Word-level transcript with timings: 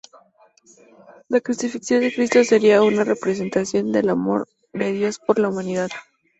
La 1.29 1.41
Crucifixión 1.41 1.99
de 2.01 2.11
Cristo 2.11 2.43
sería 2.43 2.81
una 2.81 3.03
representación 3.03 3.91
del 3.91 4.09
amor 4.09 4.47
de 4.73 4.93
Dios 4.93 5.19
por 5.19 5.37
la 5.37 5.49
Humanidad. 5.49 5.89